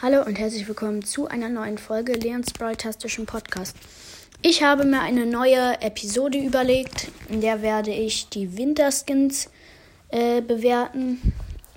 Hallo 0.00 0.22
und 0.22 0.38
herzlich 0.38 0.68
willkommen 0.68 1.04
zu 1.04 1.26
einer 1.26 1.48
neuen 1.48 1.76
Folge 1.76 2.12
Leons 2.12 2.52
Broadcastischen 2.52 3.26
Podcast. 3.26 3.76
Ich 4.42 4.62
habe 4.62 4.84
mir 4.84 5.00
eine 5.00 5.26
neue 5.26 5.82
Episode 5.82 6.38
überlegt, 6.38 7.08
in 7.28 7.40
der 7.40 7.62
werde 7.62 7.90
ich 7.90 8.28
die 8.28 8.56
Winterskins 8.56 9.50
äh, 10.10 10.40
bewerten, 10.40 11.32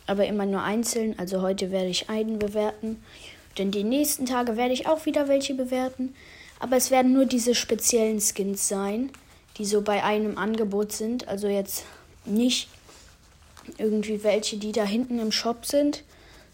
aber 0.06 0.28
immer 0.28 0.46
nur 0.46 0.62
einzeln. 0.62 1.18
Also 1.18 1.42
heute 1.42 1.72
werde 1.72 1.88
ich 1.88 2.12
einen 2.12 2.38
bewerten, 2.38 3.02
denn 3.58 3.72
die 3.72 3.84
nächsten 3.84 4.28
Tage 4.28 4.56
werde 4.56 4.76
ich 4.76 4.86
auch 4.86 5.08
wieder 5.08 5.28
welche 5.28 5.56
bewerten. 5.56 6.14
Aber 6.60 6.78
es 6.78 6.92
werden 6.92 7.14
nur 7.14 7.26
diese 7.26 7.56
speziellen 7.56 8.22
Skins 8.22 8.68
sein, 8.68 9.10
die 9.58 9.66
so 9.66 9.82
bei 9.82 10.04
einem 10.04 10.38
Angebot 10.38 10.92
sind. 10.92 11.28
Also 11.28 11.48
jetzt 11.48 11.86
nicht 12.26 12.70
irgendwie 13.80 14.24
welche, 14.24 14.58
die 14.58 14.74
da 14.74 14.84
hinten 14.84 15.18
im 15.18 15.32
Shop 15.32 15.66
sind 15.66 16.04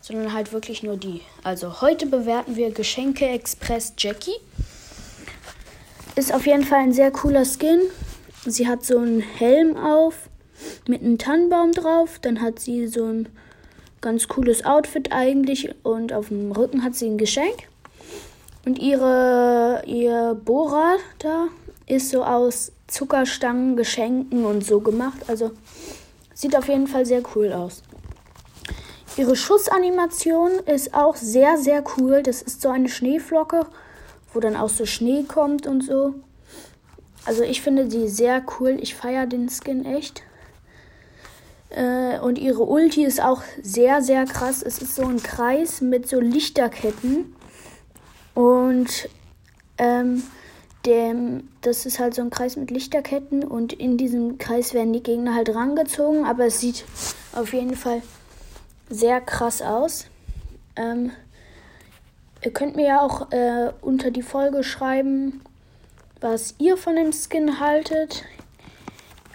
sondern 0.07 0.31
halt 0.31 0.53
wirklich 0.53 0.83
nur 0.83 0.95
die. 0.95 1.19
Also 1.43 1.81
heute 1.81 2.05
bewerten 2.05 2.55
wir 2.55 2.71
Geschenke 2.71 3.27
Express 3.27 3.93
Jackie. 3.97 4.37
Ist 6.15 6.33
auf 6.33 6.47
jeden 6.47 6.63
Fall 6.63 6.79
ein 6.79 6.93
sehr 6.93 7.11
cooler 7.11 7.43
Skin. 7.43 7.81
Sie 8.45 8.67
hat 8.67 8.85
so 8.85 8.99
einen 8.99 9.19
Helm 9.19 9.75
auf 9.75 10.29
mit 10.87 11.01
einem 11.01 11.17
Tannenbaum 11.17 11.73
drauf. 11.73 12.19
Dann 12.21 12.41
hat 12.41 12.59
sie 12.59 12.87
so 12.87 13.03
ein 13.03 13.27
ganz 13.99 14.29
cooles 14.29 14.63
Outfit 14.63 15.11
eigentlich 15.11 15.75
und 15.83 16.13
auf 16.13 16.29
dem 16.29 16.53
Rücken 16.53 16.85
hat 16.85 16.95
sie 16.95 17.07
ein 17.07 17.17
Geschenk. 17.17 17.67
Und 18.65 18.79
ihre 18.79 19.83
ihr 19.85 20.39
Bohrer 20.45 20.95
da 21.19 21.47
ist 21.85 22.11
so 22.11 22.23
aus 22.23 22.71
Zuckerstangen, 22.87 23.75
Geschenken 23.75 24.45
und 24.45 24.65
so 24.65 24.79
gemacht. 24.79 25.19
Also 25.27 25.51
sieht 26.33 26.55
auf 26.55 26.69
jeden 26.69 26.87
Fall 26.87 27.05
sehr 27.05 27.23
cool 27.35 27.51
aus. 27.51 27.83
Ihre 29.17 29.35
Schussanimation 29.35 30.51
ist 30.67 30.93
auch 30.93 31.15
sehr, 31.15 31.57
sehr 31.57 31.83
cool. 31.97 32.21
Das 32.21 32.43
ist 32.43 32.61
so 32.61 32.69
eine 32.69 32.87
Schneeflocke, 32.87 33.65
wo 34.31 34.39
dann 34.39 34.55
auch 34.55 34.69
so 34.69 34.85
Schnee 34.85 35.23
kommt 35.23 35.65
und 35.65 35.81
so. 35.83 36.13
Also 37.25 37.41
ich 37.41 37.61
finde 37.61 37.89
sie 37.89 38.09
sehr 38.09 38.43
cool. 38.59 38.77
Ich 38.79 38.93
feiere 38.93 39.25
den 39.25 39.49
Skin 39.49 39.85
echt. 39.85 40.21
Äh, 41.71 42.19
und 42.19 42.37
ihre 42.37 42.63
Ulti 42.63 43.05
ist 43.05 43.19
auch 43.19 43.41
sehr, 43.61 44.03
sehr 44.03 44.25
krass. 44.25 44.61
Es 44.61 44.77
ist 44.77 44.95
so 44.95 45.07
ein 45.07 45.21
Kreis 45.21 45.81
mit 45.81 46.07
so 46.07 46.19
Lichterketten. 46.19 47.35
Und 48.35 49.09
ähm, 49.79 50.21
dem, 50.85 51.49
das 51.61 51.87
ist 51.87 51.97
halt 51.97 52.13
so 52.13 52.21
ein 52.21 52.29
Kreis 52.29 52.55
mit 52.55 52.69
Lichterketten. 52.69 53.43
Und 53.43 53.73
in 53.73 53.97
diesem 53.97 54.37
Kreis 54.37 54.75
werden 54.75 54.93
die 54.93 55.01
Gegner 55.01 55.33
halt 55.33 55.49
rangezogen. 55.55 56.23
Aber 56.23 56.45
es 56.45 56.59
sieht 56.59 56.85
auf 57.33 57.51
jeden 57.51 57.75
Fall 57.75 58.03
sehr 58.89 59.21
krass 59.21 59.61
aus. 59.61 60.07
Ähm, 60.75 61.11
ihr 62.43 62.51
könnt 62.51 62.75
mir 62.75 62.87
ja 62.87 63.01
auch 63.01 63.31
äh, 63.31 63.71
unter 63.81 64.11
die 64.11 64.21
Folge 64.21 64.63
schreiben, 64.63 65.41
was 66.21 66.55
ihr 66.57 66.77
von 66.77 66.95
dem 66.95 67.11
Skin 67.11 67.59
haltet. 67.59 68.23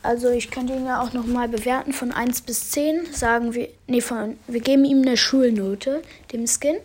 Also 0.02 0.30
ich 0.30 0.50
könnte 0.50 0.72
ihn 0.72 0.86
ja 0.86 1.00
auch 1.00 1.12
nochmal 1.12 1.48
bewerten 1.48 1.92
von 1.92 2.12
1 2.12 2.42
bis 2.42 2.70
10. 2.70 3.12
Sagen 3.12 3.54
wir, 3.54 3.68
nee, 3.86 4.00
von, 4.00 4.36
wir 4.48 4.60
geben 4.60 4.84
ihm 4.84 5.02
eine 5.02 5.16
Schulnote, 5.16 6.02
dem 6.32 6.46
Skin. 6.46 6.76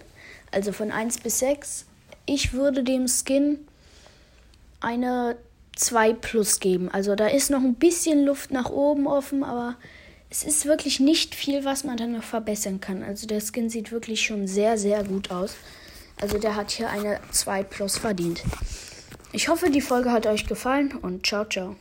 Also 0.52 0.72
von 0.72 0.92
1 0.92 1.20
bis 1.20 1.40
6. 1.40 1.86
Ich 2.26 2.54
würde 2.54 2.84
dem 2.84 3.08
Skin 3.08 3.68
eine 4.82 5.38
2 5.76 6.14
plus 6.14 6.60
geben. 6.60 6.90
Also 6.92 7.16
da 7.16 7.28
ist 7.28 7.50
noch 7.50 7.62
ein 7.62 7.76
bisschen 7.76 8.24
Luft 8.24 8.52
nach 8.52 8.70
oben 8.70 9.08
offen, 9.08 9.44
aber 9.44 9.76
es 10.30 10.44
ist 10.44 10.66
wirklich 10.66 11.00
nicht 11.00 11.36
viel, 11.36 11.64
was 11.64 11.84
man 11.84 11.98
dann 11.98 12.12
noch 12.12 12.24
verbessern 12.24 12.82
kann. 12.82 13.04
Also 13.04 13.28
der 13.28 13.42
Skin 13.42 13.70
sieht 13.70 13.92
wirklich 13.92 14.22
schon 14.22 14.48
sehr, 14.48 14.78
sehr 14.78 15.04
gut 15.04 15.32
aus. 15.32 15.56
Also 16.20 16.38
der 16.38 16.56
hat 16.56 16.72
hier 16.72 16.90
eine 16.90 17.20
2 17.32 17.64
Plus 17.64 17.98
verdient. 17.98 18.44
Ich 19.32 19.50
hoffe, 19.50 19.70
die 19.70 19.82
Folge 19.82 20.12
hat 20.12 20.26
euch 20.26 20.48
gefallen 20.48 20.94
und 21.02 21.26
ciao, 21.26 21.46
ciao. 21.46 21.76